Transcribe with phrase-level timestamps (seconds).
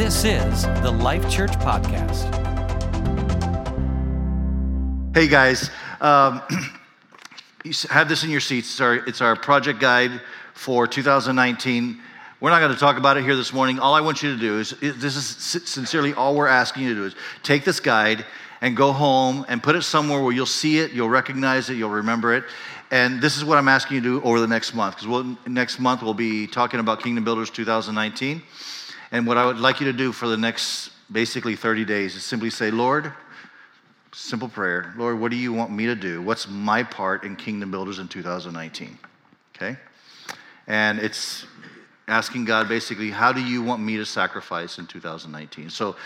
[0.00, 2.24] This is the Life Church Podcast.
[5.14, 5.68] Hey guys,
[6.00, 6.40] um,
[7.64, 8.70] you have this in your seats.
[8.70, 10.22] It's our, it's our project guide
[10.54, 12.00] for 2019.
[12.40, 13.78] We're not going to talk about it here this morning.
[13.78, 15.26] All I want you to do is this is
[15.68, 18.24] sincerely all we're asking you to do is take this guide
[18.62, 21.90] and go home and put it somewhere where you'll see it, you'll recognize it, you'll
[21.90, 22.44] remember it.
[22.90, 25.36] And this is what I'm asking you to do over the next month, because we'll,
[25.46, 28.42] next month we'll be talking about Kingdom Builders 2019.
[29.12, 32.22] And what I would like you to do for the next basically 30 days is
[32.22, 33.12] simply say, Lord,
[34.12, 36.22] simple prayer, Lord, what do you want me to do?
[36.22, 38.98] What's my part in Kingdom Builders in 2019?
[39.56, 39.76] Okay?
[40.66, 41.44] And it's
[42.06, 45.70] asking God basically, how do you want me to sacrifice in 2019?
[45.70, 45.96] So,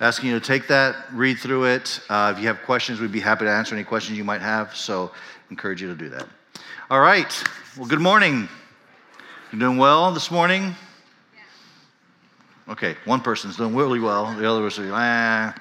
[0.00, 2.00] asking you to take that, read through it.
[2.08, 4.74] Uh, if you have questions, we'd be happy to answer any questions you might have.
[4.74, 5.12] So,
[5.50, 6.26] encourage you to do that.
[6.90, 7.44] All right.
[7.76, 8.48] Well, good morning.
[9.50, 10.74] You're doing well this morning?
[12.68, 14.32] Okay, one person's doing really well.
[14.34, 15.54] The other was like, ah.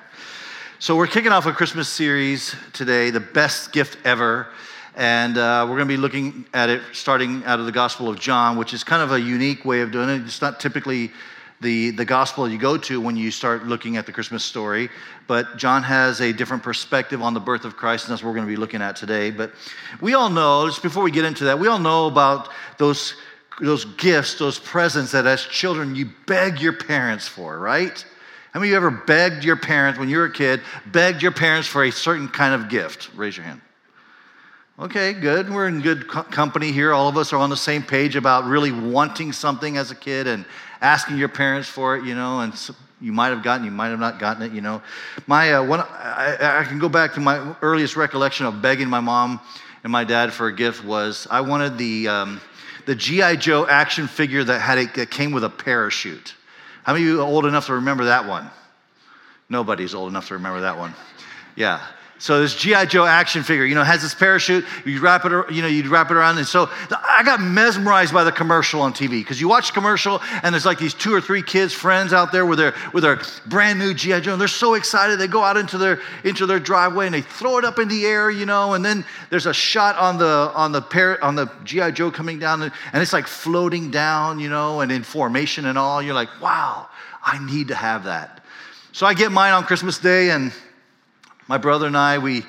[0.77, 4.47] So we're kicking off a Christmas series today, the best gift ever.
[4.95, 8.19] And uh, we're going to be looking at it starting out of the Gospel of
[8.19, 10.21] John, which is kind of a unique way of doing it.
[10.21, 11.11] It's not typically
[11.59, 14.89] the, the gospel you go to when you start looking at the Christmas story,
[15.27, 18.35] but John has a different perspective on the birth of Christ, and that's what we're
[18.35, 19.29] going to be looking at today.
[19.31, 19.53] But
[20.01, 23.15] we all know, just before we get into that, we all know about those
[23.61, 28.05] those gifts, those presents that as children you beg your parents for, right?
[28.53, 31.31] How many of you ever begged your parents when you were a kid, begged your
[31.31, 33.09] parents for a certain kind of gift?
[33.15, 33.61] Raise your hand.
[34.79, 35.49] Okay, good.
[35.49, 36.91] We're in good co- company here.
[36.91, 40.27] All of us are on the same page about really wanting something as a kid
[40.27, 40.43] and
[40.81, 43.89] asking your parents for it, you know, and so you might have gotten, you might
[43.89, 44.81] have not gotten it, you know.
[45.27, 48.99] My uh, one, I, I can go back to my earliest recollection of begging my
[48.99, 49.39] mom
[49.83, 52.41] and my dad for a gift was I wanted the um,
[52.85, 53.35] the G.I.
[53.37, 56.35] Joe action figure that, had a, that came with a parachute.
[56.83, 58.49] How many of you are old enough to remember that one?
[59.49, 60.93] Nobody's old enough to remember that one.
[61.55, 61.81] Yeah.
[62.21, 64.63] So this GI Joe action figure, you know, has this parachute.
[64.85, 68.23] You wrap it, you know, you wrap it around, and so I got mesmerized by
[68.23, 71.19] the commercial on TV because you watch the commercial, and there's like these two or
[71.19, 74.47] three kids, friends out there with their with their brand new GI Joe, and they're
[74.47, 75.17] so excited.
[75.17, 78.05] They go out into their into their driveway and they throw it up in the
[78.05, 81.51] air, you know, and then there's a shot on the on the par- on the
[81.63, 85.65] GI Joe coming down, and, and it's like floating down, you know, and in formation
[85.65, 86.03] and all.
[86.03, 86.87] You're like, wow,
[87.23, 88.43] I need to have that.
[88.91, 90.53] So I get mine on Christmas Day and
[91.51, 92.45] my brother and I, we,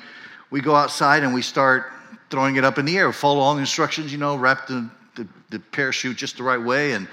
[0.49, 1.91] we go outside and we start
[2.29, 3.11] throwing it up in the air.
[3.11, 6.93] Follow all the instructions, you know, wrap the, the, the parachute just the right way
[6.93, 7.09] and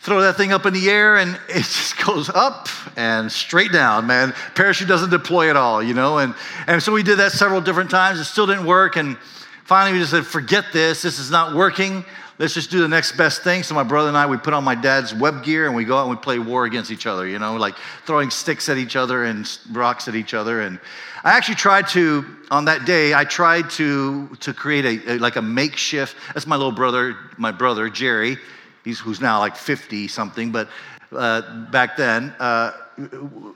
[0.00, 4.06] throw that thing up in the air and it just goes up and straight down,
[4.06, 4.34] man.
[4.54, 6.18] Parachute doesn't deploy at all, you know?
[6.18, 6.34] And,
[6.66, 8.20] and so we did that several different times.
[8.20, 8.96] It still didn't work.
[8.96, 9.16] And
[9.64, 11.00] finally we just said, forget this.
[11.00, 12.04] This is not working
[12.38, 13.62] let's just do the next best thing.
[13.62, 15.96] So my brother and I, we put on my dad's web gear and we go
[15.96, 17.74] out and we play war against each other, you know, like
[18.06, 20.62] throwing sticks at each other and rocks at each other.
[20.62, 20.78] And
[21.24, 25.36] I actually tried to, on that day, I tried to, to create a, a like
[25.36, 28.38] a makeshift, that's my little brother, my brother, Jerry,
[28.84, 30.68] he's, who's now like 50 something, but
[31.12, 32.72] uh, back then, uh,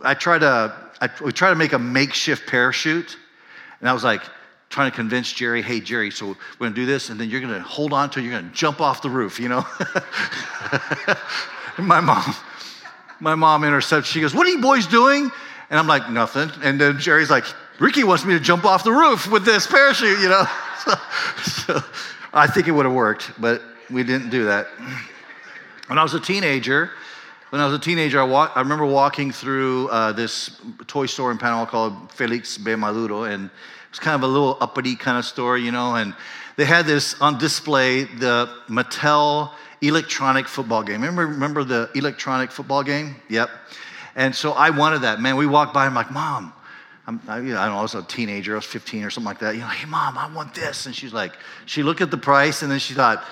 [0.02, 3.16] I tried to, I, we tried to make a makeshift parachute.
[3.80, 4.22] And I was like,
[4.72, 7.42] trying to convince Jerry, hey, Jerry, so we're going to do this, and then you're
[7.42, 9.58] going to hold on to you're going to jump off the roof, you know?
[11.78, 12.34] my mom,
[13.20, 15.30] my mom intercepts, she goes, what are you boys doing?
[15.68, 16.50] And I'm like, nothing.
[16.62, 17.44] And then Jerry's like,
[17.80, 20.46] Ricky wants me to jump off the roof with this parachute, you know?
[20.78, 20.94] So,
[21.44, 21.80] so
[22.32, 23.60] I think it would have worked, but
[23.90, 24.68] we didn't do that.
[25.88, 26.92] When I was a teenager,
[27.50, 31.30] when I was a teenager, I, walk, I remember walking through uh, this toy store
[31.30, 32.74] in Panama called Felix B.
[32.74, 33.50] Maduro, and
[33.92, 36.14] it's kind of a little uppity kind of store, you know, and
[36.56, 39.50] they had this on display, the Mattel
[39.82, 41.02] electronic football game.
[41.02, 43.16] Remember, remember the electronic football game?
[43.28, 43.50] Yep.
[44.16, 45.20] And so I wanted that.
[45.20, 46.54] Man, we walked by, I'm like, Mom,
[47.06, 49.10] I'm, I, you know, I don't know, I was a teenager, I was 15 or
[49.10, 49.56] something like that.
[49.56, 50.86] You know, hey, Mom, I want this.
[50.86, 51.34] And she's like,
[51.66, 53.22] she looked at the price and then she thought,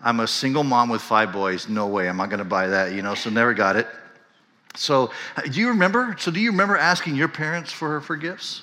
[0.00, 1.68] I'm a single mom with five boys.
[1.68, 3.86] No way, am I going to buy that, you know, so never got it.
[4.76, 6.16] So, uh, do you remember?
[6.18, 8.62] So, do you remember asking your parents for, for gifts?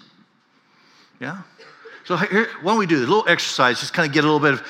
[1.19, 1.41] Yeah?
[2.05, 3.07] So here, why don't we do this?
[3.07, 4.67] A little exercise, just kind of get a little bit of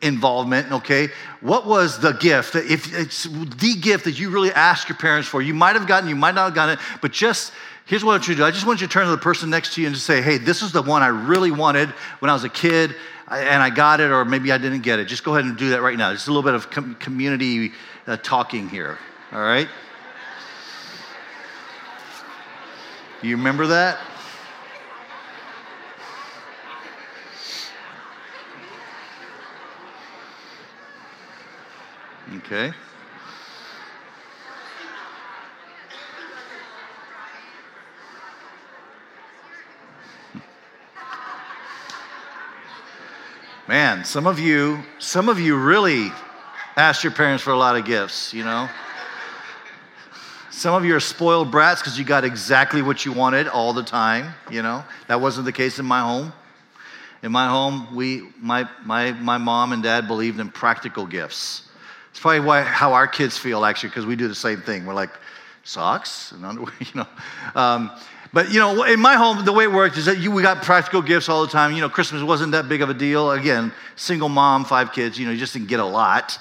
[0.00, 1.08] involvement, okay?
[1.40, 2.56] What was the gift?
[2.56, 6.08] If it's the gift that you really asked your parents for, you might have gotten,
[6.08, 7.52] you might not have gotten it, but just
[7.86, 8.44] here's what I want you to do.
[8.44, 10.20] I just want you to turn to the person next to you and just say,
[10.20, 12.96] hey, this is the one I really wanted when I was a kid
[13.28, 15.06] and I got it, or maybe I didn't get it.
[15.06, 16.12] Just go ahead and do that right now.
[16.12, 17.72] Just a little bit of com- community
[18.06, 18.98] uh, talking here,
[19.32, 19.68] all right?
[23.22, 23.98] You remember that?
[32.38, 32.72] Okay.
[43.68, 46.10] Man, some of you, some of you really
[46.76, 48.68] asked your parents for a lot of gifts, you know?
[50.50, 53.82] Some of you are spoiled brats because you got exactly what you wanted all the
[53.82, 54.84] time, you know?
[55.08, 56.32] That wasn't the case in my home.
[57.22, 61.68] In my home, we, my, my, my mom and dad believed in practical gifts.
[62.12, 64.86] It's probably why, how our kids feel, actually, because we do the same thing.
[64.86, 65.10] We're like,
[65.64, 67.06] socks and underwear, you know.
[67.54, 67.90] Um,
[68.32, 70.62] but you know, in my home, the way it worked is that you, we got
[70.62, 71.74] practical gifts all the time.
[71.74, 73.30] You know, Christmas wasn't that big of a deal.
[73.30, 75.18] Again, single mom, five kids.
[75.18, 76.38] You know, you just didn't get a lot.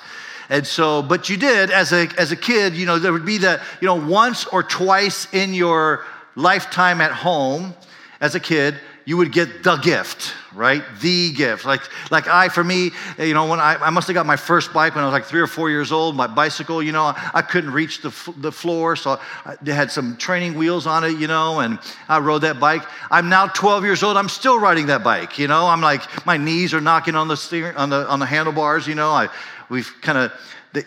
[0.50, 2.76] And so, but you did as a as a kid.
[2.76, 7.12] You know, there would be that you know once or twice in your lifetime at
[7.12, 7.74] home
[8.22, 8.76] as a kid,
[9.12, 10.82] you would get the gift, right?
[11.02, 11.66] The gift.
[11.66, 11.82] Like,
[12.12, 14.96] like I, for me, you know, when I, I must have got my first bike
[14.96, 17.72] when I was like three or four years old, my bicycle, you know, I couldn't
[17.72, 19.20] reach the, the floor, so
[19.62, 21.78] they had some training wheels on it, you know, and
[22.08, 22.84] I rode that bike.
[23.12, 26.38] I'm now 12 years old, I'm still riding that bike, you know, I'm like, my
[26.38, 29.28] knees are knocking on the steering, on the, on the handlebars, you know, I,
[29.68, 30.32] we've kind of,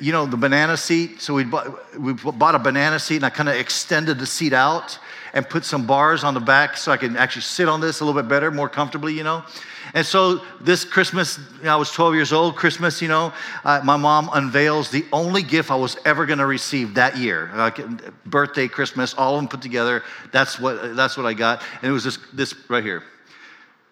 [0.01, 1.21] you know, the banana seat.
[1.21, 4.55] So we bought, we bought a banana seat and I kind of extended the seat
[4.55, 4.99] out
[5.35, 8.05] and put some bars on the back so I can actually sit on this a
[8.05, 9.45] little bit better, more comfortably, you know.
[9.93, 13.33] And so this Christmas, I was 12 years old, Christmas, you know,
[13.65, 17.51] uh, my mom unveils the only gift I was ever going to receive that year.
[17.55, 17.79] Like
[18.25, 20.03] birthday, Christmas, all of them put together.
[20.33, 21.63] That's what, that's what I got.
[21.83, 23.03] And it was this, this right here.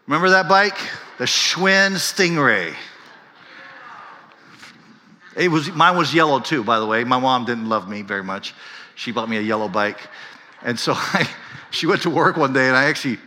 [0.06, 0.78] Remember that bike?
[1.18, 2.74] The Schwinn Stingray.
[5.36, 7.04] It was, mine was yellow too, by the way.
[7.04, 8.54] My mom didn't love me very much.
[8.94, 9.98] She bought me a yellow bike.
[10.64, 11.28] And so I,
[11.70, 13.18] she went to work one day, and I actually,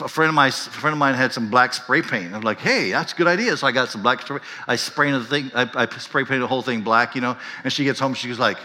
[0.00, 2.34] a friend of a friend of mine had some black spray paint.
[2.34, 3.56] I'm like, hey, that's a good idea.
[3.56, 4.40] So I got some black spray.
[4.66, 5.50] I sprayed the thing.
[5.54, 7.36] I, I spray painted the whole thing black, you know.
[7.64, 8.58] And she gets home, she was like,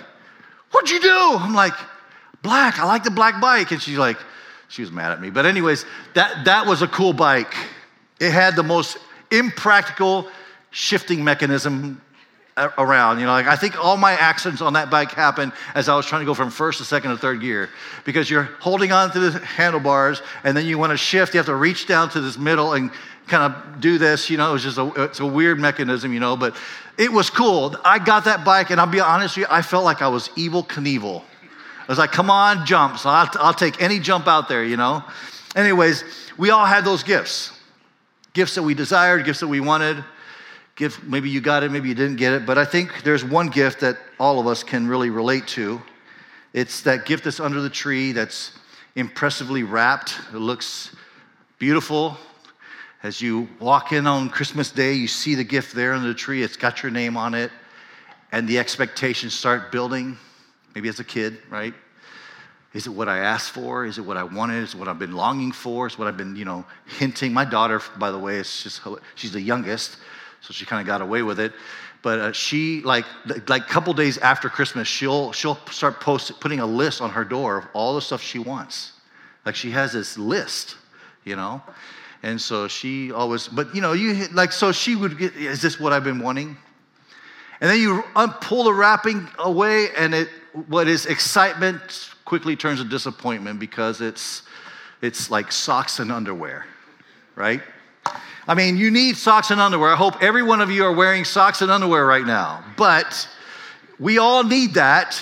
[0.71, 1.75] "What'd you do?" I'm like,
[2.41, 2.79] "Black.
[2.79, 4.17] I like the black bike." And she's like,
[4.67, 5.29] she was mad at me.
[5.29, 7.53] But anyways, that that was a cool bike.
[8.19, 8.97] It had the most
[9.31, 10.27] impractical
[10.71, 12.01] shifting mechanism
[12.77, 13.19] around.
[13.19, 16.05] You know, like I think all my accidents on that bike happened as I was
[16.05, 17.69] trying to go from first to second to third gear
[18.03, 21.33] because you're holding on to the handlebars and then you want to shift.
[21.33, 22.91] You have to reach down to this middle and
[23.27, 24.29] kind of do this.
[24.29, 26.55] You know, it's just a, it's a weird mechanism, you know, but
[26.97, 27.75] it was cool.
[27.85, 30.29] I got that bike and I'll be honest with you, I felt like I was
[30.29, 31.21] Evel Knievel.
[31.21, 32.97] I was like, come on, jump.
[32.97, 35.03] So I'll, I'll take any jump out there, you know.
[35.55, 36.03] Anyways,
[36.37, 37.51] we all had those gifts.
[38.33, 40.03] Gifts that we desired, gifts that we wanted
[40.77, 43.47] gift, maybe you got it, maybe you didn't get it, but I think there's one
[43.47, 45.81] gift that all of us can really relate to.
[46.53, 48.51] It's that gift that's under the tree that's
[48.95, 50.15] impressively wrapped.
[50.31, 50.95] It looks
[51.57, 52.15] beautiful.
[53.01, 56.43] As you walk in on Christmas Day, you see the gift there under the tree.
[56.43, 57.51] It's got your name on it,
[58.31, 60.15] and the expectations start building.
[60.75, 61.73] Maybe as a kid, right?
[62.75, 63.85] Is it what I asked for?
[63.85, 64.61] Is it what I wanted?
[64.61, 65.87] Is it what I've been longing for?
[65.87, 67.33] Is what I've been, you know, hinting?
[67.33, 68.81] My daughter, by the way, is just
[69.15, 69.97] she's the youngest
[70.41, 71.53] so she kind of got away with it.
[72.01, 73.05] But uh, she, like,
[73.47, 77.25] like a couple days after Christmas, she'll, she'll start post, putting a list on her
[77.25, 78.93] door of all the stuff she wants.
[79.45, 80.75] Like she has this list,
[81.25, 81.61] you know?
[82.23, 85.79] And so she always, but you know, you like, so she would get, is this
[85.79, 86.57] what I've been wanting?
[87.61, 88.03] And then you
[88.41, 90.29] pull the wrapping away, and it,
[90.67, 94.43] what is excitement quickly turns to disappointment because it's,
[95.01, 96.65] it's like socks and underwear,
[97.35, 97.61] right?
[98.47, 99.91] I mean, you need socks and underwear.
[99.91, 102.63] I hope every one of you are wearing socks and underwear right now.
[102.77, 103.27] But
[103.99, 105.21] we all need that.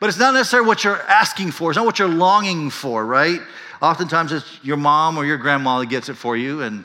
[0.00, 3.40] But it's not necessarily what you're asking for, it's not what you're longing for, right?
[3.80, 6.62] Oftentimes it's your mom or your grandma that gets it for you.
[6.62, 6.84] And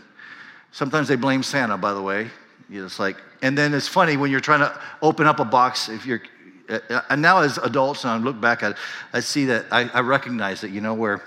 [0.71, 2.29] sometimes they blame Santa, by the way.
[2.69, 6.05] It's like, and then it's funny when you're trying to open up a box, if
[6.05, 6.21] you're,
[6.69, 8.77] uh, and now as adults, and I look back at it,
[9.13, 11.23] I see that I, I recognize that, you know, where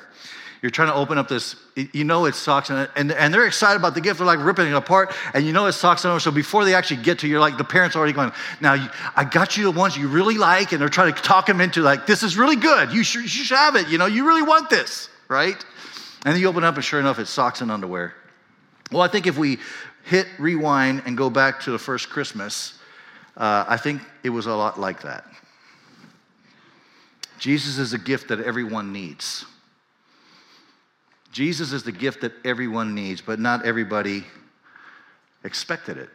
[0.63, 3.79] you're trying to open up this, you know it's socks, and, and, and they're excited
[3.79, 4.19] about the gift.
[4.19, 6.05] They're like ripping it apart, and you know it's socks.
[6.05, 8.91] And so before they actually get to you, you're like, the parents already going, now
[9.17, 11.81] I got you the ones you really like, and they're trying to talk them into
[11.81, 12.93] like, this is really good.
[12.93, 13.89] You should, you should have it.
[13.89, 15.57] You know, you really want this, right?
[16.27, 18.15] And then you open up, and sure enough, it's socks and underwear.
[18.93, 19.59] Well, I think if we
[20.05, 22.75] hit rewind and go back to the first Christmas,
[23.37, 25.25] uh, I think it was a lot like that.
[27.39, 29.47] Jesus is a gift that everyone needs.
[31.33, 34.25] Jesus is the gift that everyone needs, but not everybody
[35.45, 36.11] expected it.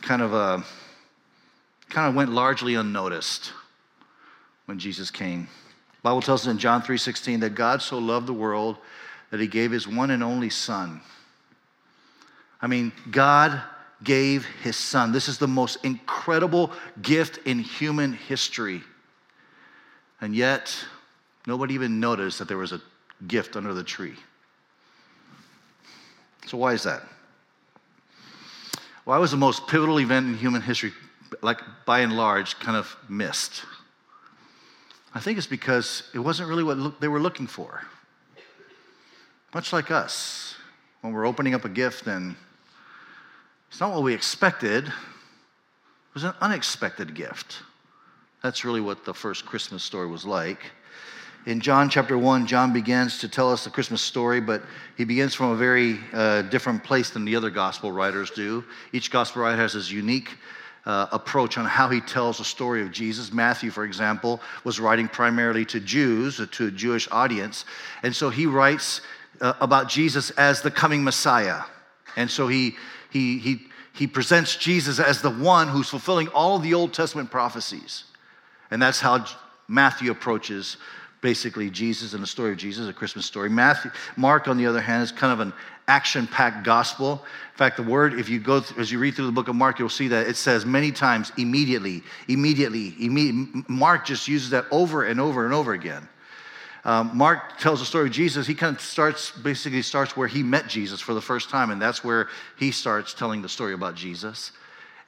[0.00, 0.60] Kind of, uh,
[1.88, 3.52] kind of went largely unnoticed
[4.66, 5.42] when Jesus came.
[5.44, 8.78] The Bible tells us in John 3:16 that God so loved the world
[9.30, 11.00] that he gave his one and only son.
[12.60, 13.60] I mean, God
[14.02, 15.12] gave his son.
[15.12, 18.82] This is the most incredible gift in human history.
[20.20, 20.84] And yet,
[21.46, 22.80] Nobody even noticed that there was a
[23.26, 24.14] gift under the tree.
[26.46, 27.02] So, why is that?
[29.04, 30.92] why was the most pivotal event in human history,
[31.40, 33.64] like by and large, kind of missed?
[35.14, 37.82] I think it's because it wasn't really what they were looking for.
[39.52, 40.54] Much like us,
[41.00, 42.36] when we're opening up a gift and
[43.70, 47.58] it's not what we expected, it was an unexpected gift.
[48.42, 50.70] That's really what the first Christmas story was like.
[51.44, 54.62] In John chapter 1, John begins to tell us the Christmas story, but
[54.96, 58.62] he begins from a very uh, different place than the other gospel writers do.
[58.92, 60.38] Each gospel writer has his unique
[60.86, 63.32] uh, approach on how he tells the story of Jesus.
[63.32, 67.64] Matthew, for example, was writing primarily to Jews, uh, to a Jewish audience.
[68.04, 69.00] And so he writes
[69.40, 71.62] uh, about Jesus as the coming Messiah.
[72.14, 72.76] And so he,
[73.10, 78.04] he, he, he presents Jesus as the one who's fulfilling all the Old Testament prophecies.
[78.70, 79.26] And that's how
[79.66, 80.76] Matthew approaches
[81.22, 83.48] basically Jesus and the story of Jesus, a Christmas story.
[83.48, 85.54] Matthew, Mark, on the other hand, is kind of an
[85.88, 87.24] action-packed gospel.
[87.52, 89.78] In fact, the word, if you go as you read through the book of Mark,
[89.78, 93.64] you'll see that it says many times immediately, immediately, immediately.
[93.68, 96.06] Mark just uses that over and over and over again.
[96.84, 98.46] Um, Mark tells the story of Jesus.
[98.46, 101.80] He kind of starts, basically starts where he met Jesus for the first time, and
[101.80, 104.50] that's where he starts telling the story about Jesus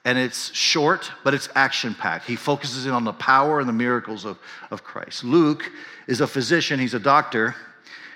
[0.05, 2.25] and it's short, but it's action packed.
[2.25, 4.37] He focuses in on the power and the miracles of,
[4.69, 5.23] of Christ.
[5.23, 5.71] Luke
[6.07, 7.55] is a physician, he's a doctor,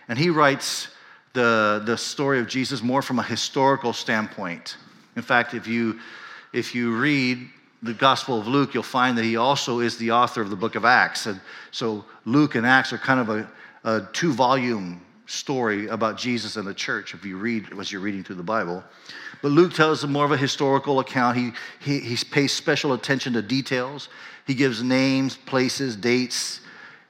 [0.07, 0.89] and he writes
[1.33, 4.77] the, the story of Jesus more from a historical standpoint.
[5.15, 5.99] In fact, if you,
[6.53, 7.47] if you read
[7.81, 10.75] the Gospel of Luke, you'll find that he also is the author of the book
[10.75, 11.25] of Acts.
[11.25, 11.41] And
[11.71, 13.49] so Luke and Acts are kind of a,
[13.83, 18.23] a two volume story about Jesus and the church if you read as you're reading
[18.23, 18.83] through the Bible.
[19.41, 21.37] But Luke tells more of a historical account.
[21.37, 24.09] He, he, he pays special attention to details.
[24.45, 26.61] He gives names, places, dates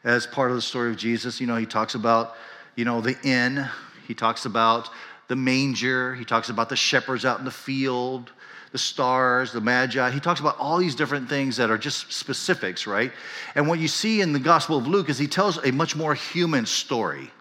[0.04, 1.42] as part of the story of Jesus.
[1.42, 2.36] You know, he talks about,
[2.76, 3.68] you know, the inn.
[4.08, 4.90] He talks about
[5.28, 6.14] the manger.
[6.16, 8.32] He talks about the shepherds out in the field,
[8.72, 10.12] the stars, the magi.
[10.12, 13.12] He talks about all these different things that are just specifics, right?
[13.56, 16.14] And what you see in the Gospel of Luke is he tells a much more
[16.14, 17.32] human story,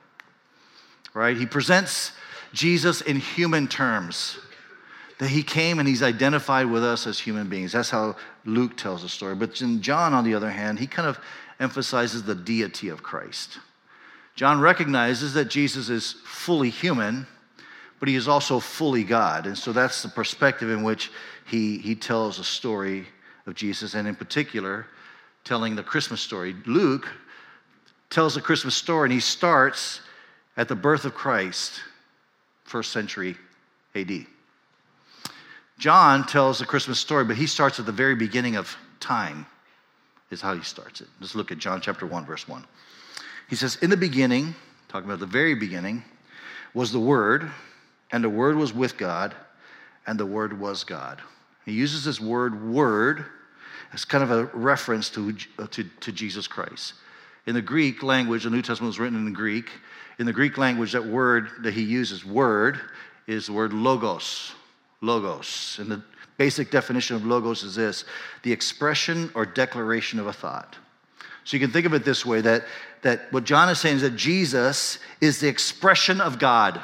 [1.12, 1.36] right?
[1.36, 2.12] He presents
[2.54, 4.38] Jesus in human terms
[5.18, 7.72] that he came and he's identified with us as human beings.
[7.72, 9.34] That's how Luke tells the story.
[9.34, 11.18] But in John, on the other hand, he kind of
[11.60, 13.58] emphasizes the deity of Christ.
[14.36, 17.26] John recognizes that Jesus is fully human,
[17.98, 19.46] but he is also fully God.
[19.46, 21.10] And so that's the perspective in which
[21.46, 23.06] he, he tells a story
[23.46, 24.86] of Jesus, and in particular,
[25.42, 26.54] telling the Christmas story.
[26.66, 27.08] Luke
[28.10, 30.00] tells the Christmas story, and he starts
[30.56, 31.80] at the birth of Christ,
[32.64, 33.36] first century
[33.96, 34.26] AD.
[35.78, 39.46] John tells the Christmas story, but he starts at the very beginning of time,
[40.30, 41.06] is how he starts it.
[41.20, 42.64] Let's look at John chapter 1, verse 1.
[43.48, 44.56] He says, In the beginning,
[44.88, 46.02] talking about the very beginning,
[46.74, 47.48] was the Word,
[48.10, 49.34] and the Word was with God,
[50.06, 51.22] and the Word was God.
[51.64, 53.26] He uses this word, word,
[53.92, 56.94] as kind of a reference to, uh, to, to Jesus Christ.
[57.46, 59.70] In the Greek language, the New Testament was written in Greek.
[60.18, 62.80] In the Greek language, that word that he uses, word,
[63.26, 64.54] is the word logos
[65.00, 65.76] logos.
[65.80, 66.02] And the
[66.36, 68.04] basic definition of logos is this
[68.42, 70.76] the expression or declaration of a thought.
[71.44, 72.64] So you can think of it this way that,
[73.02, 76.80] that what John is saying is that Jesus is the expression of God.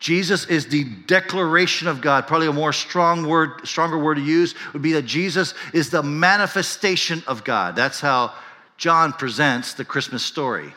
[0.00, 2.26] Jesus is the declaration of God.
[2.26, 6.02] Probably a more strong word, stronger word to use would be that Jesus is the
[6.02, 7.74] manifestation of God.
[7.74, 8.32] That's how
[8.76, 10.72] John presents the Christmas story.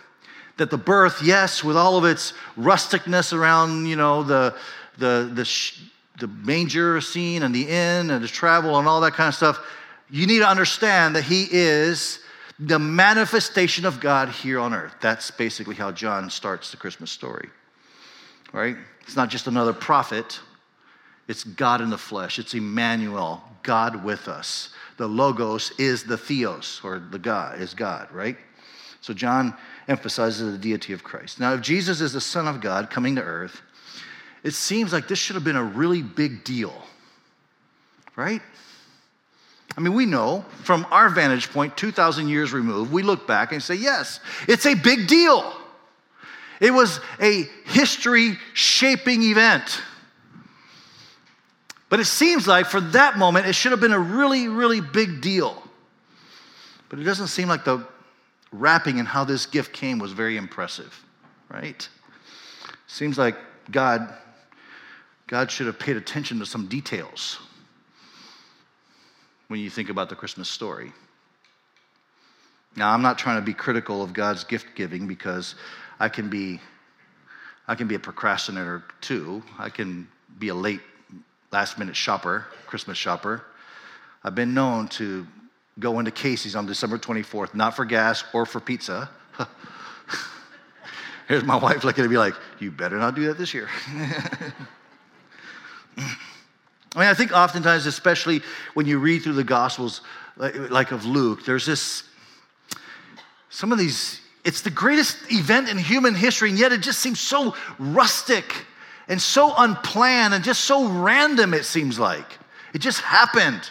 [0.58, 4.56] That the birth, yes, with all of its rusticness around, you know, the,
[5.02, 9.28] the, the, the manger scene and the inn and the travel and all that kind
[9.28, 9.60] of stuff,
[10.10, 12.20] you need to understand that he is
[12.60, 14.94] the manifestation of God here on earth.
[15.02, 17.50] That's basically how John starts the Christmas story.
[18.54, 18.78] Right?
[19.02, 20.40] It's not just another prophet,
[21.28, 22.40] it's God in the flesh.
[22.40, 24.70] It's Emmanuel, God with us.
[24.98, 28.38] The logos is the theos, or the God, is God, right?
[29.00, 29.56] So John
[29.88, 31.40] emphasizes the deity of Christ.
[31.40, 33.62] Now, if Jesus is the Son of God coming to earth,
[34.44, 36.74] it seems like this should have been a really big deal,
[38.16, 38.42] right?
[39.78, 43.62] I mean, we know from our vantage point, 2,000 years removed, we look back and
[43.62, 45.54] say, yes, it's a big deal.
[46.60, 49.82] It was a history shaping event.
[51.90, 55.22] But it seems like for that moment, it should have been a really, really big
[55.22, 55.62] deal.
[56.90, 57.86] But it doesn't seem like the
[58.52, 61.04] wrapping and how this gift came was very impressive,
[61.50, 61.88] right?
[62.88, 63.36] Seems like
[63.72, 64.14] God
[65.32, 67.40] God should have paid attention to some details
[69.48, 70.92] when you think about the Christmas story.
[72.76, 75.56] Now, I'm not trying to be critical of God's gift giving because
[76.00, 76.60] I can be
[77.68, 79.42] I can be a procrastinator too.
[79.58, 80.08] I can
[80.38, 80.82] be a late
[81.52, 83.44] last minute shopper, Christmas shopper,
[84.24, 85.26] I've been known to
[85.80, 89.10] go into Casey's on December 24th, not for gas or for pizza.
[91.28, 93.68] Here's my wife looking at me like, you better not do that this year.
[95.98, 98.42] I mean, I think oftentimes, especially
[98.74, 100.02] when you read through the Gospels,
[100.38, 102.04] like, of Luke, there's this,
[103.50, 107.20] some of these, it's the greatest event in human history, and yet it just seems
[107.20, 108.66] so rustic
[109.08, 112.40] and so unplanned and just so random, it seems like.
[112.74, 113.70] It just happened.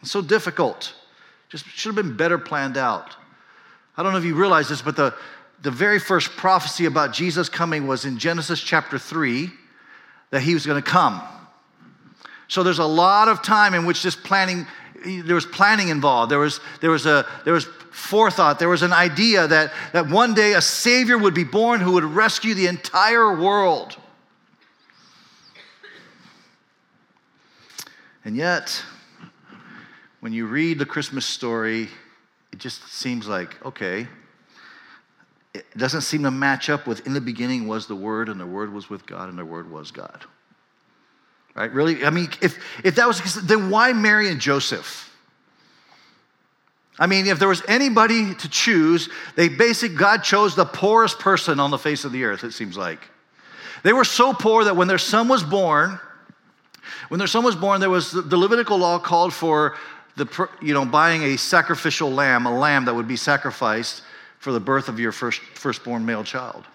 [0.00, 0.94] It's so difficult.
[1.48, 3.16] Just should have been better planned out.
[3.96, 5.14] I don't know if you realize this, but the,
[5.62, 9.50] the very first prophecy about Jesus coming was in Genesis chapter 3
[10.34, 11.22] that he was going to come.
[12.48, 14.66] So there's a lot of time in which this planning,
[15.06, 16.28] there was planning involved.
[16.28, 18.58] There was, there was, a, there was forethought.
[18.58, 22.02] There was an idea that, that one day a Savior would be born who would
[22.02, 23.96] rescue the entire world.
[28.24, 28.82] And yet,
[30.18, 31.88] when you read the Christmas story,
[32.52, 34.08] it just seems like, okay,
[35.54, 38.46] it doesn't seem to match up with in the beginning was the Word, and the
[38.46, 40.24] Word was with God, and the Word was God.
[41.54, 41.72] Right?
[41.72, 42.04] Really?
[42.04, 45.10] I mean, if, if that was, then why Mary and Joseph?
[46.98, 51.60] I mean, if there was anybody to choose, they basically, God chose the poorest person
[51.60, 53.00] on the face of the earth, it seems like.
[53.84, 56.00] They were so poor that when their son was born,
[57.08, 59.76] when their son was born, there was the Levitical law called for
[60.16, 64.02] the, you know, buying a sacrificial lamb, a lamb that would be sacrificed
[64.44, 66.66] for the birth of your first, firstborn male child.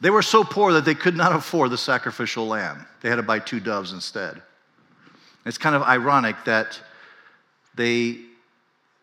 [0.00, 2.86] They were so poor that they could not afford the sacrificial lamb.
[3.02, 4.40] They had to buy two doves instead.
[5.44, 6.80] It's kind of ironic that
[7.74, 8.20] they,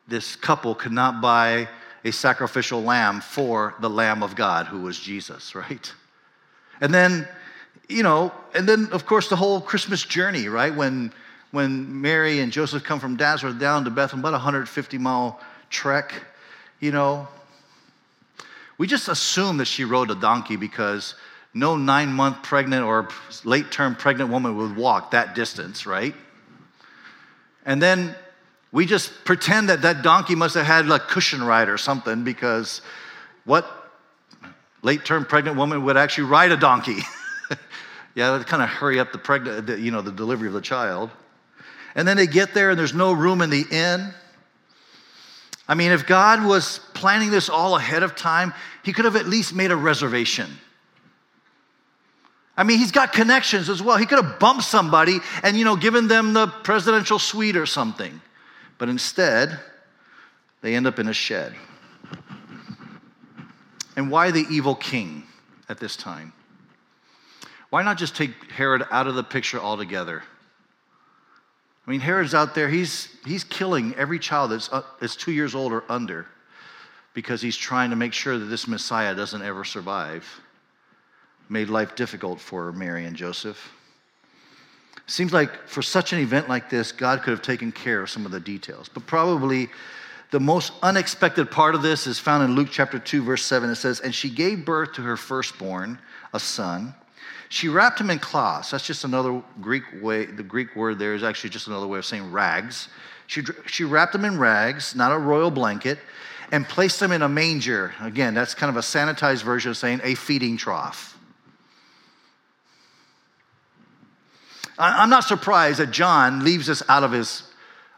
[0.07, 1.69] this couple could not buy
[2.03, 5.93] a sacrificial lamb for the Lamb of God, who was Jesus, right?
[6.81, 7.27] And then,
[7.87, 10.73] you know, and then of course the whole Christmas journey, right?
[10.73, 11.13] When
[11.51, 16.23] when Mary and Joseph come from Nazareth down to Bethlehem, about a 150 mile trek,
[16.83, 17.29] you know,
[18.77, 21.15] we just assume that she rode a donkey because
[21.53, 23.07] no nine month pregnant or
[23.45, 26.13] late term pregnant woman would walk that distance, right?
[27.65, 28.13] And then
[28.73, 32.81] we just pretend that that donkey must have had a cushion ride or something because
[33.45, 33.65] what
[34.81, 36.97] late term pregnant woman would actually ride a donkey?
[38.15, 41.11] yeah, to kind of hurry up the pregnant, you know, the delivery of the child.
[41.95, 44.13] And then they get there and there's no room in the inn.
[45.67, 49.27] I mean, if God was planning this all ahead of time, He could have at
[49.27, 50.49] least made a reservation.
[52.55, 53.97] I mean, He's got connections as well.
[53.97, 58.21] He could have bumped somebody and, you know, given them the presidential suite or something.
[58.77, 59.59] But instead,
[60.61, 61.53] they end up in a shed.
[63.95, 65.23] And why the evil king
[65.69, 66.33] at this time?
[67.69, 70.23] Why not just take Herod out of the picture altogether?
[71.85, 75.53] I mean, Herod's out there, he's, he's killing every child that's, uh, that's two years
[75.53, 76.27] old or under
[77.13, 80.25] because he's trying to make sure that this Messiah doesn't ever survive.
[81.49, 83.71] Made life difficult for Mary and Joseph.
[85.05, 88.25] Seems like for such an event like this, God could have taken care of some
[88.25, 88.89] of the details.
[88.89, 89.69] But probably
[90.31, 93.69] the most unexpected part of this is found in Luke chapter 2, verse 7.
[93.69, 95.99] It says, And she gave birth to her firstborn,
[96.33, 96.95] a son.
[97.53, 98.71] She wrapped him in cloths.
[98.71, 100.25] That's just another Greek way.
[100.25, 102.87] The Greek word there is actually just another way of saying rags.
[103.27, 105.99] She, she wrapped him in rags, not a royal blanket,
[106.51, 107.93] and placed him in a manger.
[108.01, 111.15] Again, that's kind of a sanitized version of saying a feeding trough.
[114.79, 117.43] I'm not surprised that John leaves us out of his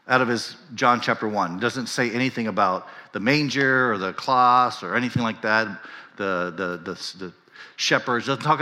[0.09, 1.61] out of his John chapter 1.
[1.61, 5.79] Doesn't say anything about the manger or the cloths or anything like that.
[6.17, 7.33] The, the, the, the
[7.77, 8.61] shepherds, doesn't talk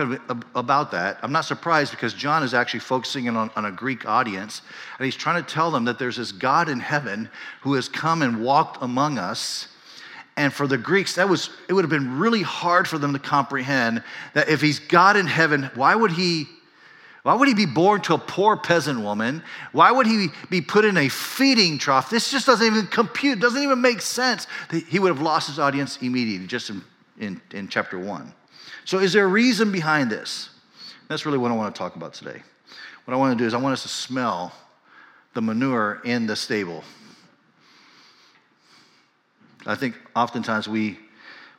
[0.55, 1.19] about that.
[1.21, 4.61] I'm not surprised because John is actually focusing on, on a Greek audience,
[4.97, 7.29] and he's trying to tell them that there's this God in heaven
[7.61, 9.67] who has come and walked among us.
[10.35, 13.19] And for the Greeks, that was it would have been really hard for them to
[13.19, 16.47] comprehend that if he's God in heaven, why would he
[17.21, 19.43] why would he be born to a poor peasant woman?
[19.71, 22.09] Why would he be put in a feeding trough?
[22.09, 24.45] This just doesn't even compute, doesn't even make sense.
[24.89, 26.83] He would have lost his audience immediately, just in,
[27.19, 28.33] in, in chapter one.
[28.85, 30.49] So, is there a reason behind this?
[31.07, 32.41] That's really what I want to talk about today.
[33.05, 34.53] What I want to do is, I want us to smell
[35.33, 36.83] the manure in the stable.
[39.65, 40.99] I think oftentimes we,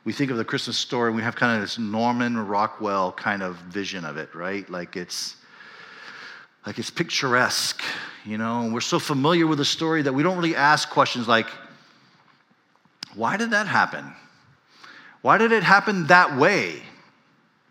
[0.03, 3.41] we think of the Christmas story and we have kind of this Norman Rockwell kind
[3.41, 4.69] of vision of it, right?
[4.69, 5.37] Like it's
[6.65, 7.83] like it's picturesque,
[8.25, 11.27] you know, and we're so familiar with the story that we don't really ask questions
[11.27, 11.47] like,
[13.13, 14.13] why did that happen?
[15.25, 16.83] Why did it happen that way?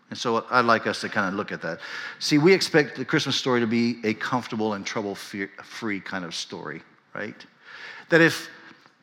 [0.09, 1.79] And so I'd like us to kind of look at that.
[2.19, 6.35] See, we expect the Christmas story to be a comfortable and trouble free kind of
[6.35, 6.81] story,
[7.13, 7.45] right?
[8.09, 8.49] That if,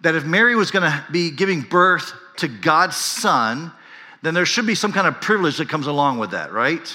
[0.02, 3.72] that if Mary was going to be giving birth to God's son,
[4.20, 6.94] then there should be some kind of privilege that comes along with that, right?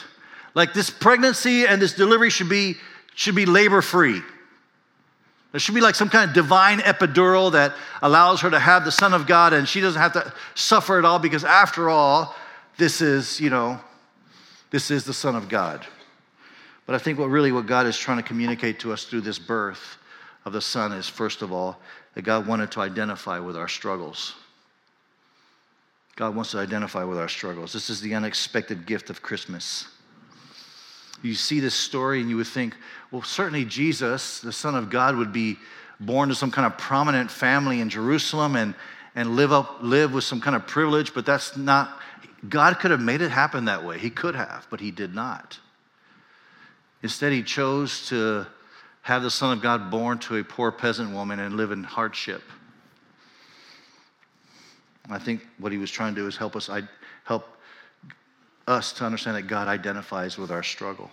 [0.54, 2.76] Like this pregnancy and this delivery should be,
[3.16, 4.22] should be labor free.
[5.58, 8.92] There should be like some kind of divine epidural that allows her to have the
[8.92, 12.36] Son of God and she doesn't have to suffer at all because, after all,
[12.78, 13.80] this is, you know,
[14.70, 15.84] this is the Son of God.
[16.86, 19.40] But I think what really what God is trying to communicate to us through this
[19.40, 19.98] birth
[20.46, 21.80] of the Son is, first of all,
[22.14, 24.36] that God wanted to identify with our struggles.
[26.18, 27.74] God wants to identify with our struggles.
[27.74, 29.88] This is the unexpected gift of Christmas.
[31.22, 32.76] You see this story and you would think,
[33.12, 35.58] well, certainly Jesus, the Son of God, would be
[36.00, 38.76] born to some kind of prominent family in Jerusalem and,
[39.16, 42.00] and live, up, live with some kind of privilege, but that's not,
[42.48, 43.98] God could have made it happen that way.
[43.98, 45.60] He could have, but He did not.
[47.02, 48.46] Instead, He chose to
[49.02, 52.44] have the Son of God born to a poor peasant woman and live in hardship.
[55.10, 56.84] I think what He was trying to do is help us I
[57.24, 57.57] help
[58.68, 61.10] us to understand that God identifies with our struggle.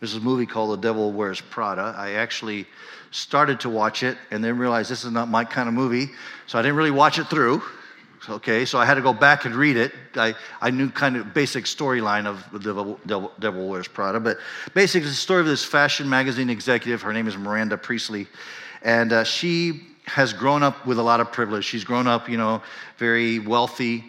[0.00, 1.94] There's a movie called The Devil Wears Prada.
[1.96, 2.66] I actually
[3.12, 6.08] started to watch it and then realized this is not my kind of movie,
[6.48, 7.62] so I didn't really watch it through.
[8.28, 9.92] Okay, so I had to go back and read it.
[10.14, 14.38] I, I knew kind of basic storyline of The Devil, Devil, Devil Wears Prada, but
[14.74, 17.02] basically it's the story of this fashion magazine executive.
[17.02, 18.28] Her name is Miranda Priestly,
[18.82, 21.64] and uh, she has grown up with a lot of privilege.
[21.64, 22.62] She's grown up, you know,
[22.98, 24.04] very wealthy.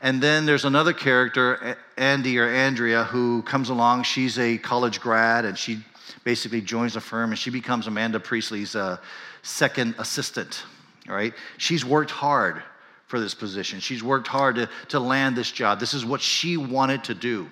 [0.00, 4.04] And then there's another character, Andy or Andrea, who comes along.
[4.04, 5.84] She's a college grad and she
[6.24, 8.98] basically joins the firm and she becomes Amanda Priestly's uh,
[9.42, 10.64] second assistant.
[11.08, 11.32] Right?
[11.56, 12.62] She's worked hard
[13.06, 13.80] for this position.
[13.80, 15.80] She's worked hard to, to land this job.
[15.80, 17.50] This is what she wanted to do.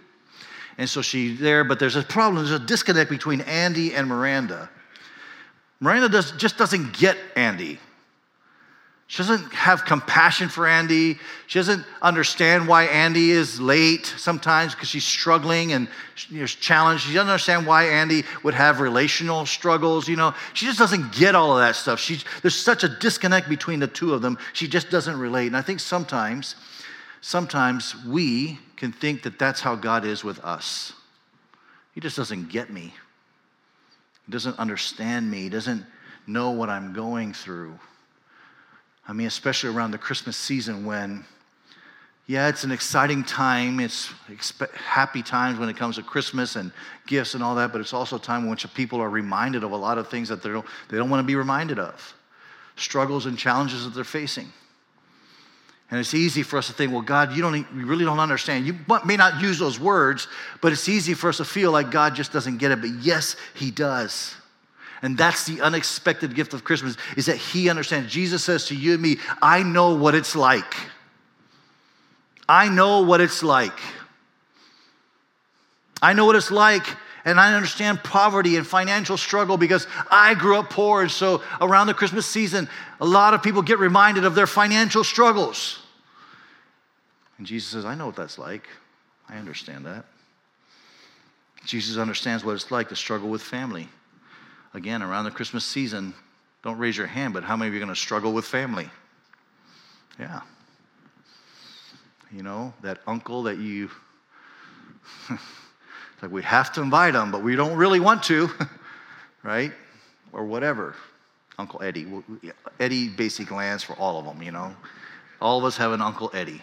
[0.78, 2.44] And so she's there, but there's a problem.
[2.44, 4.68] There's a disconnect between Andy and Miranda.
[5.80, 7.80] Miranda does, just doesn't get Andy.
[9.09, 11.19] She doesn't have compassion for Andy.
[11.47, 15.88] She doesn't understand why Andy is late sometimes because she's struggling and
[16.29, 17.05] know, challenged.
[17.05, 20.09] She doesn't understand why Andy would have relational struggles.
[20.09, 22.05] You know, she just doesn't get all of that stuff.
[22.42, 24.38] There's such a disconnect between the two of them.
[24.53, 25.47] She just doesn't relate.
[25.47, 26.57] And I think sometimes,
[27.21, 30.92] sometimes we can think that that's how God is with us.
[31.95, 32.92] He just doesn't get me.
[34.27, 35.42] He doesn't understand me.
[35.42, 35.87] He doesn't
[36.27, 37.79] know what I'm going through.
[39.09, 41.25] I mean, especially around the Christmas season when,
[42.27, 43.79] yeah, it's an exciting time.
[43.79, 44.12] It's
[44.75, 46.73] happy times when it comes to Christmas and
[47.07, 49.73] gifts and all that, but it's also a time in which people are reminded of
[49.73, 52.14] a lot of things that they don't, they don't want to be reminded of
[52.77, 54.53] struggles and challenges that they're facing.
[55.90, 58.66] And it's easy for us to think, well, God, you, don't, you really don't understand.
[58.66, 60.27] You may not use those words,
[60.61, 62.81] but it's easy for us to feel like God just doesn't get it.
[62.81, 64.35] But yes, He does.
[65.02, 68.12] And that's the unexpected gift of Christmas is that he understands.
[68.12, 70.74] Jesus says to you and me, I know what it's like.
[72.48, 73.78] I know what it's like.
[76.00, 76.87] I know what it's like
[77.26, 81.02] and I understand poverty and financial struggle because I grew up poor.
[81.02, 82.68] And so around the Christmas season,
[83.00, 85.80] a lot of people get reminded of their financial struggles.
[87.37, 88.68] And Jesus says, I know what that's like.
[89.28, 90.04] I understand that.
[91.64, 93.88] Jesus understands what it's like to struggle with family
[94.76, 96.14] again, around the Christmas season,
[96.62, 98.88] don't raise your hand, but how many of you are going to struggle with family?
[100.20, 100.42] Yeah.
[102.30, 103.90] You know, that uncle that you,
[106.22, 108.50] like we have to invite them, but we don't really want to,
[109.42, 109.72] right?
[110.32, 110.94] Or whatever.
[111.58, 112.06] Uncle Eddie.
[112.78, 114.76] Eddie basically lands for all of them, you know.
[115.40, 116.60] All of us have an Uncle Eddie.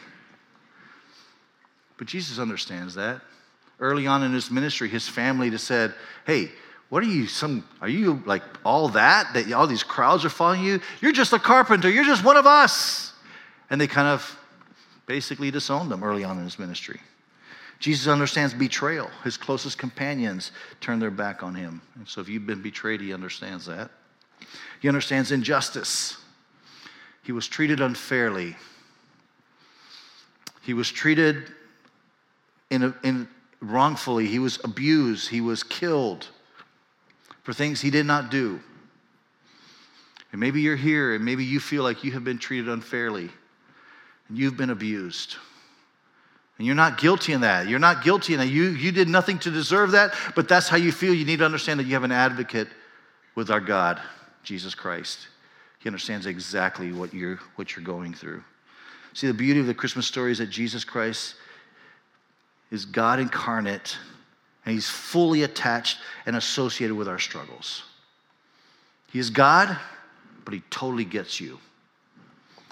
[1.97, 3.21] But Jesus understands that.
[3.79, 5.95] Early on in his ministry, his family just said,
[6.27, 6.51] hey,
[6.93, 9.33] what are you, some, are you like all that?
[9.33, 10.79] That all these crowds are following you?
[11.01, 11.89] You're just a carpenter.
[11.89, 13.13] You're just one of us.
[13.71, 14.39] And they kind of
[15.07, 16.99] basically disowned him early on in his ministry.
[17.79, 19.09] Jesus understands betrayal.
[19.23, 20.51] His closest companions
[20.81, 21.81] turn their back on him.
[21.95, 23.89] And so if you've been betrayed, he understands that.
[24.79, 26.17] He understands injustice.
[27.23, 28.55] He was treated unfairly.
[30.61, 31.51] He was treated
[32.69, 33.27] in, a, in
[33.61, 34.27] wrongfully.
[34.27, 35.29] He was abused.
[35.29, 36.27] He was killed
[37.43, 38.59] for things he did not do.
[40.31, 43.29] And maybe you're here and maybe you feel like you have been treated unfairly
[44.27, 45.35] and you've been abused.
[46.57, 47.67] And you're not guilty in that.
[47.67, 48.47] You're not guilty in that.
[48.47, 51.13] You, you did nothing to deserve that, but that's how you feel.
[51.13, 52.67] You need to understand that you have an advocate
[53.35, 53.99] with our God,
[54.43, 55.27] Jesus Christ.
[55.79, 58.43] He understands exactly what you're, what you're going through.
[59.13, 61.35] See, the beauty of the Christmas story is that Jesus Christ
[62.71, 63.97] is God incarnate,
[64.65, 67.83] and he's fully attached and associated with our struggles.
[69.11, 69.77] He is God,
[70.45, 71.59] but he totally gets you.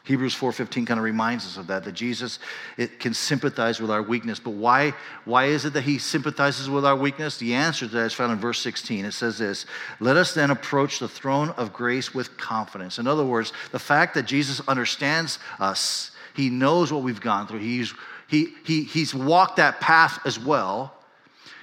[0.03, 2.39] Hebrews 4:15 kind of reminds us of that that Jesus
[2.75, 4.39] it can sympathize with our weakness.
[4.39, 7.37] But why why is it that he sympathizes with our weakness?
[7.37, 9.05] The answer to that is found in verse 16.
[9.05, 9.67] It says this,
[9.99, 14.15] "Let us then approach the throne of grace with confidence." In other words, the fact
[14.15, 17.59] that Jesus understands us, he knows what we've gone through.
[17.59, 17.93] He's
[18.25, 20.95] he, he he's walked that path as well.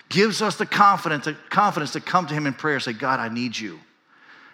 [0.08, 3.20] Gives us the confidence, the confidence to come to him in prayer and say, God,
[3.20, 3.78] I need you.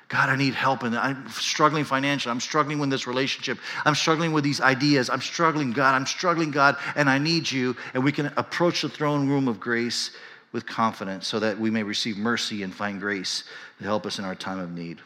[0.09, 2.31] God, I need help, and I'm struggling financially.
[2.31, 3.59] I'm struggling with this relationship.
[3.85, 5.09] I'm struggling with these ideas.
[5.09, 5.95] I'm struggling, God.
[5.95, 7.75] I'm struggling, God, and I need you.
[7.95, 10.11] And we can approach the throne room of grace
[10.53, 13.45] with confidence so that we may receive mercy and find grace
[13.79, 15.01] to help us in our time of need.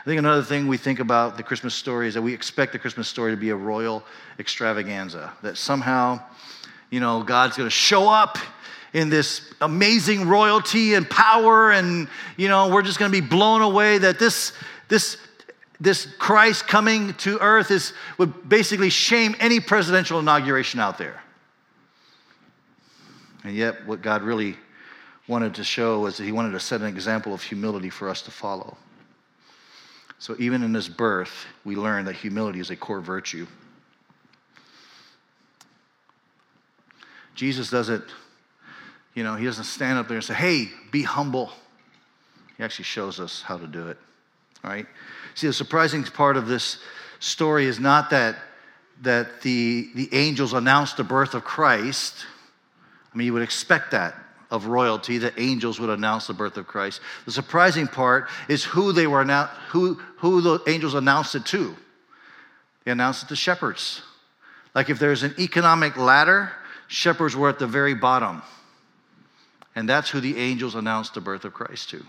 [0.00, 2.78] I think another thing we think about the Christmas story is that we expect the
[2.78, 4.04] Christmas story to be a royal
[4.38, 6.20] extravaganza, that somehow,
[6.90, 8.38] you know, God's going to show up
[8.92, 13.62] in this amazing royalty and power and you know we're just going to be blown
[13.62, 14.52] away that this
[14.88, 15.16] this
[15.80, 21.22] this christ coming to earth is would basically shame any presidential inauguration out there.
[23.44, 24.56] And yet what god really
[25.26, 28.20] wanted to show was that he wanted to set an example of humility for us
[28.22, 28.76] to follow.
[30.18, 33.46] So even in his birth we learn that humility is a core virtue.
[37.34, 38.04] Jesus doesn't
[39.14, 41.50] you know, he doesn't stand up there and say, hey, be humble.
[42.56, 43.98] He actually shows us how to do it.
[44.64, 44.86] All right?
[45.34, 46.78] See, the surprising part of this
[47.18, 48.36] story is not that,
[49.02, 52.26] that the, the angels announced the birth of Christ.
[53.12, 54.14] I mean, you would expect that
[54.50, 57.00] of royalty, that angels would announce the birth of Christ.
[57.24, 61.74] The surprising part is who they were annou- who, who the angels announced it to.
[62.84, 64.02] They announced it to shepherds.
[64.74, 66.52] Like if there's an economic ladder,
[66.86, 68.42] shepherds were at the very bottom.
[69.74, 72.04] And that's who the angels announced the birth of Christ to.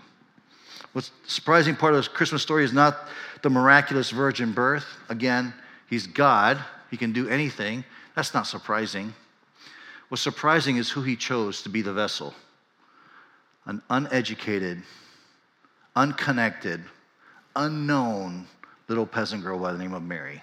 [0.92, 3.08] What's surprising part of this Christmas story is not
[3.42, 4.86] the miraculous virgin birth.
[5.08, 5.52] Again,
[5.88, 6.58] he's God,
[6.90, 7.84] he can do anything.
[8.14, 9.14] That's not surprising.
[10.08, 12.34] What's surprising is who he chose to be the vessel
[13.66, 14.82] an uneducated,
[15.96, 16.82] unconnected,
[17.56, 18.46] unknown
[18.88, 20.42] little peasant girl by the name of Mary.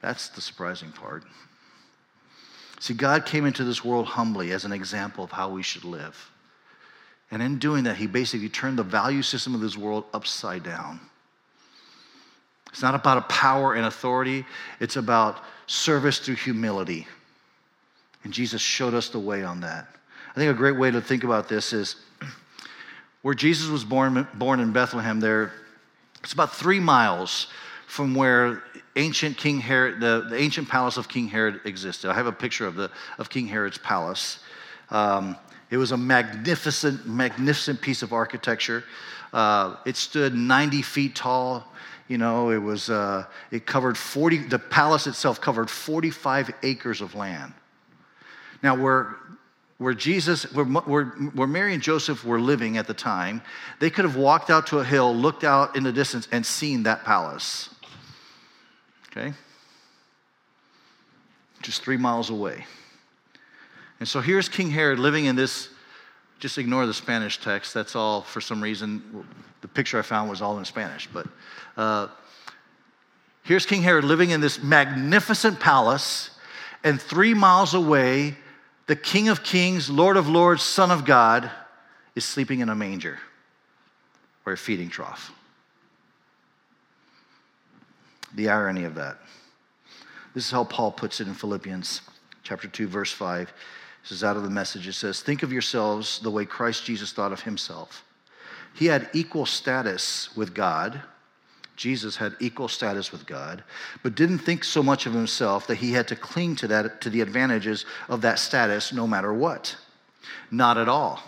[0.00, 1.24] That's the surprising part.
[2.84, 6.30] See, God came into this world humbly as an example of how we should live.
[7.30, 11.00] And in doing that, he basically turned the value system of this world upside down.
[12.68, 14.44] It's not about a power and authority,
[14.80, 17.06] it's about service through humility.
[18.22, 19.88] And Jesus showed us the way on that.
[20.32, 21.96] I think a great way to think about this is
[23.22, 25.52] where Jesus was born, born in Bethlehem, there,
[26.22, 27.46] it's about three miles
[27.86, 28.62] from where
[28.96, 32.10] ancient King Herod, the, the ancient palace of King Herod existed.
[32.10, 34.38] I have a picture of, the, of King Herod's palace.
[34.90, 35.36] Um,
[35.70, 38.84] it was a magnificent, magnificent piece of architecture.
[39.32, 41.66] Uh, it stood 90 feet tall.
[42.06, 47.14] You know, it was, uh, it covered 40, the palace itself covered 45 acres of
[47.14, 47.52] land.
[48.62, 49.16] Now, where,
[49.78, 53.42] where Jesus, where, where, where Mary and Joseph were living at the time,
[53.80, 56.84] they could have walked out to a hill, looked out in the distance, and seen
[56.84, 57.73] that palace.
[59.16, 59.32] Okay?
[61.62, 62.66] Just three miles away.
[64.00, 65.68] And so here's King Herod living in this,
[66.40, 67.72] just ignore the Spanish text.
[67.72, 69.24] That's all, for some reason,
[69.60, 71.08] the picture I found was all in Spanish.
[71.12, 71.28] But
[71.76, 72.08] uh,
[73.44, 76.30] here's King Herod living in this magnificent palace,
[76.82, 78.36] and three miles away,
[78.88, 81.50] the King of Kings, Lord of Lords, Son of God,
[82.14, 83.18] is sleeping in a manger
[84.44, 85.32] or a feeding trough
[88.34, 89.18] the irony of that.
[90.34, 92.00] This is how Paul puts it in Philippians
[92.42, 93.52] chapter 2 verse 5.
[94.02, 94.86] This is out of the message.
[94.86, 98.04] It says, "Think of yourselves the way Christ Jesus thought of himself.
[98.74, 101.02] He had equal status with God.
[101.76, 103.64] Jesus had equal status with God,
[104.02, 107.10] but didn't think so much of himself that he had to cling to that to
[107.10, 109.76] the advantages of that status no matter what.
[110.50, 111.22] Not at all.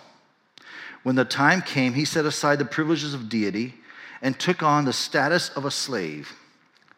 [1.03, 3.81] When the time came, he set aside the privileges of deity
[4.21, 6.33] and took on the status of a slave."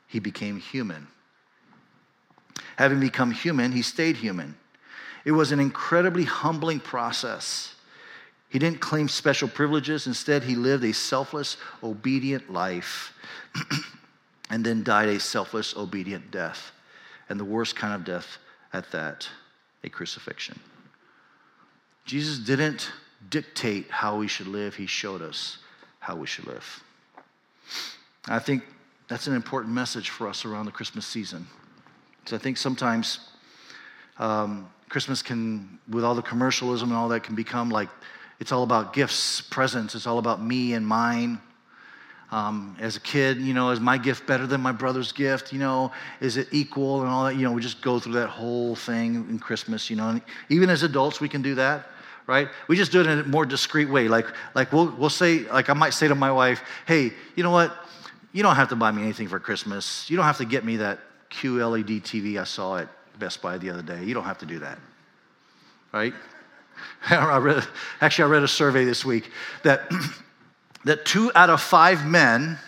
[0.08, 1.06] He became human.
[2.76, 4.56] Having become human, he stayed human.
[5.24, 7.74] It was an incredibly humbling process.
[8.48, 10.06] He didn't claim special privileges.
[10.06, 13.12] Instead, he lived a selfless, obedient life
[14.50, 16.72] and then died a selfless, obedient death.
[17.28, 18.38] And the worst kind of death
[18.72, 19.28] at that
[19.84, 20.58] a crucifixion.
[22.04, 22.90] Jesus didn't
[23.28, 25.58] dictate how we should live, he showed us
[26.00, 26.82] how we should live.
[28.26, 28.64] I think
[29.08, 31.46] that's an important message for us around the Christmas season.
[32.20, 33.20] Because I think sometimes
[34.18, 37.88] um, Christmas can, with all the commercialism and all that, can become like
[38.40, 39.94] it's all about gifts, presents.
[39.94, 41.40] It's all about me and mine.
[42.30, 45.52] Um, as a kid, you know, is my gift better than my brother's gift?
[45.52, 47.36] You know, is it equal and all that?
[47.36, 50.10] You know, we just go through that whole thing in Christmas, you know.
[50.10, 51.86] And even as adults, we can do that,
[52.26, 52.48] right?
[52.68, 54.08] We just do it in a more discreet way.
[54.08, 57.50] Like, like we'll, we'll say, like I might say to my wife, hey, you know
[57.50, 57.74] what?
[58.38, 60.09] You don't have to buy me anything for Christmas.
[60.09, 63.68] You don't have to get me that QLED TV I saw at Best Buy the
[63.70, 64.05] other day.
[64.05, 64.79] You don't have to do that,
[65.90, 66.14] right?
[67.11, 67.66] I read,
[68.01, 69.33] actually, I read a survey this week
[69.64, 69.90] that
[70.85, 72.61] that two out of five men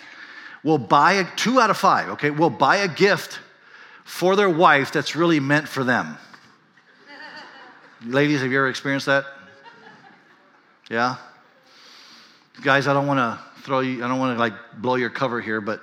[0.64, 3.38] will buy a, two out of five, okay, will buy a gift
[4.02, 6.18] for their wife that's really meant for them.
[8.04, 9.24] Ladies, have you ever experienced that?
[10.90, 11.14] Yeah?
[12.60, 15.40] Guys, I don't want to throw you, I don't want to like blow your cover
[15.40, 15.80] here, but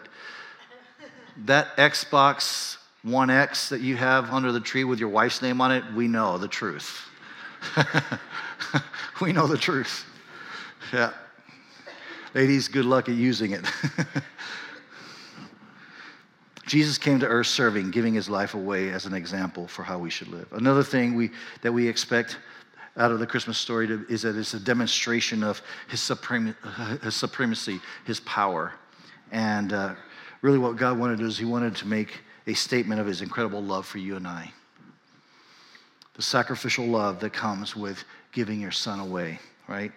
[1.45, 5.71] that Xbox One X that you have under the tree with your wife's name on
[5.71, 7.07] it, we know the truth.
[9.21, 10.05] we know the truth.
[10.91, 11.11] Yeah.
[12.33, 13.65] Ladies, good luck at using it.
[16.65, 20.09] Jesus came to earth serving, giving his life away as an example for how we
[20.09, 20.51] should live.
[20.51, 22.37] Another thing we, that we expect
[22.97, 26.55] out of the Christmas story to, is that it's a demonstration of his, supreme,
[27.03, 28.73] his supremacy, his power.
[29.31, 29.95] And uh,
[30.41, 33.21] really, what God wanted to do is he wanted to make a statement of his
[33.21, 34.51] incredible love for you and I.
[36.15, 39.91] The sacrificial love that comes with giving your son away, right?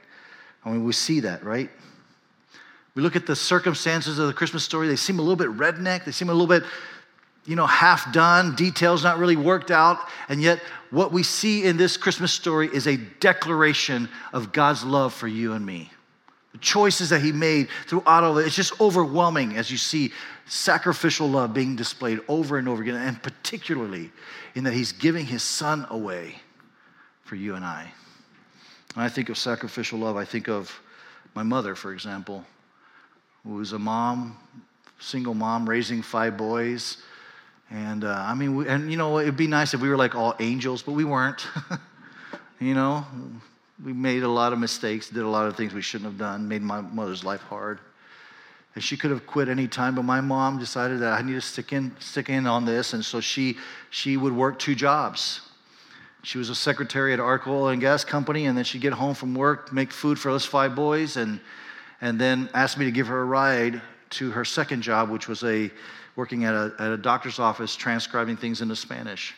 [0.64, 1.70] I mean, we see that, right?
[2.94, 6.04] We look at the circumstances of the Christmas story, they seem a little bit redneck,
[6.04, 6.64] they seem a little bit,
[7.50, 9.98] you know, half done, details not really worked out.
[10.28, 10.60] And yet,
[10.90, 15.54] what we see in this Christmas story is a declaration of God's love for you
[15.54, 15.90] and me.
[16.52, 20.12] The choices that He made through all of it, it's just overwhelming as you see
[20.46, 24.12] sacrificial love being displayed over and over again, and particularly
[24.54, 26.36] in that He's giving His Son away
[27.24, 27.92] for you and I.
[28.94, 30.80] When I think of sacrificial love, I think of
[31.34, 32.44] my mother, for example
[33.44, 34.36] who was a mom,
[34.98, 36.98] single mom, raising five boys.
[37.70, 40.14] And uh, I mean, we, and you know, it'd be nice if we were like
[40.14, 41.46] all angels, but we weren't.
[42.61, 43.06] you know,
[43.85, 46.48] we made a lot of mistakes, did a lot of things we shouldn't have done,
[46.48, 47.78] made my mother's life hard.
[48.74, 51.40] And she could have quit any time, but my mom decided that I need to
[51.40, 53.56] stick in, stick in on this, and so she
[53.90, 55.40] she would work two jobs.
[56.22, 59.14] She was a secretary at Ark Oil and Gas Company, and then she'd get home
[59.14, 61.40] from work, make food for us five boys, and
[62.00, 65.42] and then asked me to give her a ride to her second job, which was
[65.44, 65.70] a
[66.16, 69.34] working at a, at a doctor's office transcribing things into Spanish.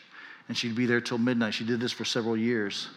[0.47, 1.53] And she'd be there till midnight.
[1.53, 2.89] She did this for several years.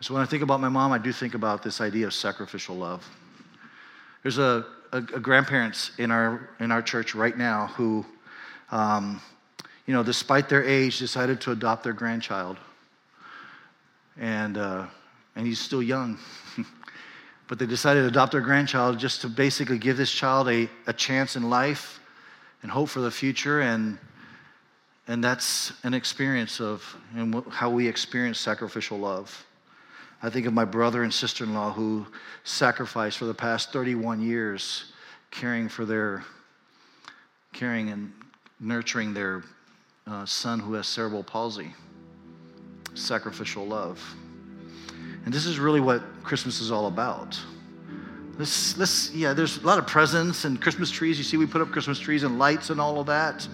[0.00, 2.76] So when I think about my mom, I do think about this idea of sacrificial
[2.76, 3.06] love.
[4.22, 8.06] There's a, a, a grandparents in our in our church right now who,
[8.70, 9.20] um,
[9.86, 12.58] you know, despite their age, decided to adopt their grandchild.
[14.16, 14.86] And uh,
[15.34, 16.18] and he's still young.
[17.48, 20.92] but they decided to adopt their grandchild just to basically give this child a, a
[20.92, 21.98] chance in life
[22.62, 23.62] and hope for the future.
[23.62, 23.98] And,
[25.08, 29.46] and that's an experience of and how we experience sacrificial love.
[30.22, 32.06] I think of my brother and sister in law who
[32.44, 34.92] sacrificed for the past 31 years
[35.30, 36.24] caring for their,
[37.52, 38.12] caring and
[38.60, 39.42] nurturing their
[40.06, 41.72] uh, son who has cerebral palsy.
[42.94, 44.02] Sacrificial love.
[45.28, 47.38] And this is really what Christmas is all about.
[48.38, 51.18] Let's, let's, yeah, there's a lot of presents and Christmas trees.
[51.18, 53.46] You see, we put up Christmas trees and lights and all of that.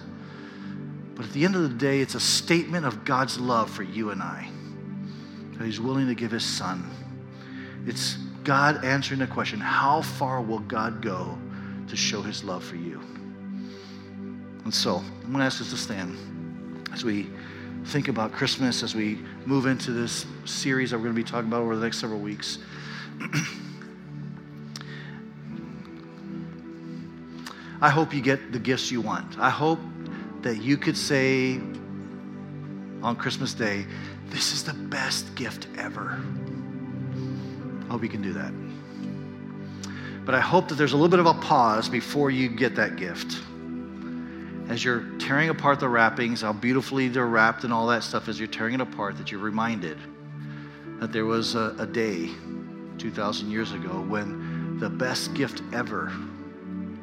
[1.15, 4.11] But at the end of the day, it's a statement of God's love for you
[4.11, 4.47] and I.
[5.57, 6.89] That He's willing to give His Son.
[7.85, 8.13] It's
[8.45, 11.37] God answering the question how far will God go
[11.89, 13.01] to show His love for you?
[14.63, 17.27] And so, I'm going to ask us to stand as we
[17.85, 21.47] think about Christmas as we move into this series that we're going to be talking
[21.47, 22.57] about over the next several weeks.
[27.81, 29.37] I hope you get the gifts you want.
[29.37, 29.79] I hope
[30.41, 31.59] that you could say
[33.03, 33.85] on Christmas Day,
[34.29, 36.19] This is the best gift ever.
[37.81, 38.51] I hope you can do that.
[40.25, 42.95] But I hope that there's a little bit of a pause before you get that
[42.95, 43.37] gift
[44.69, 48.39] as you're tearing apart the wrappings, how beautifully they're wrapped and all that stuff, as
[48.39, 49.97] you're tearing it apart, that you're reminded
[50.99, 52.29] that there was a, a day
[52.97, 56.11] 2,000 years ago when the best gift ever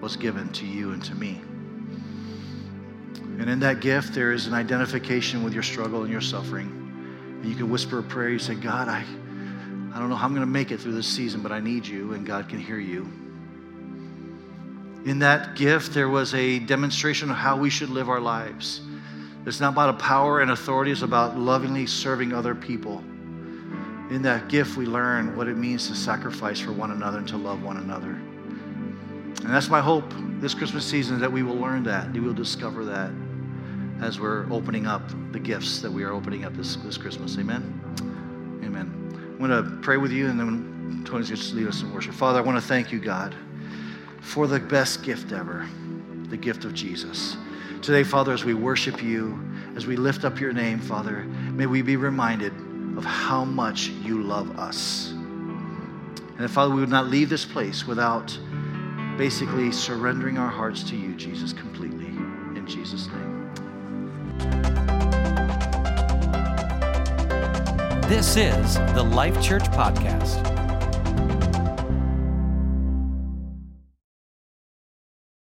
[0.00, 1.40] was given to you and to me.
[3.38, 6.68] And in that gift, there is an identification with your struggle and your suffering.
[7.42, 8.28] And you can whisper a prayer.
[8.28, 9.04] You say, God, I,
[9.94, 11.86] I don't know how I'm going to make it through this season, but I need
[11.86, 13.10] you, and God can hear you.
[15.04, 18.80] In that gift, there was a demonstration of how we should live our lives.
[19.44, 22.98] It's not about a power and authority, it's about lovingly serving other people.
[24.10, 27.36] In that gift, we learn what it means to sacrifice for one another and to
[27.36, 28.10] love one another.
[28.10, 30.04] And that's my hope
[30.38, 33.10] this Christmas season that we will learn that, we will discover that
[34.00, 37.38] as we're opening up the gifts that we are opening up this, this Christmas.
[37.38, 37.80] Amen?
[38.64, 39.12] Amen.
[39.16, 42.14] I'm going to pray with you and then Tony's going to lead us in worship.
[42.14, 43.34] Father, I want to thank you, God,
[44.22, 45.68] for the best gift ever,
[46.28, 47.36] the gift of Jesus.
[47.82, 49.38] Today, Father, as we worship you,
[49.76, 52.52] as we lift up your name, Father, may we be reminded
[52.96, 55.10] of how much you love us.
[55.10, 58.38] And that, Father, we would not leave this place without
[59.18, 62.06] basically surrendering our hearts to you, Jesus, completely.
[62.06, 63.32] In Jesus' name.
[68.08, 70.61] This is the Life Church Podcast.